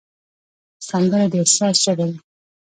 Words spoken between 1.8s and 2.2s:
ژبه ده